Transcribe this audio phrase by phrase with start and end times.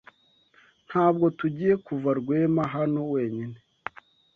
[0.87, 3.57] Ntabwo tugiye kuva Rwema hano wenyine.